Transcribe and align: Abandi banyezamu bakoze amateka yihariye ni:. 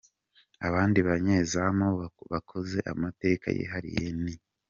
Abandi 0.67 0.99
banyezamu 1.07 1.87
bakoze 2.31 2.77
amateka 2.93 3.47
yihariye 3.57 4.07
ni:. 4.23 4.35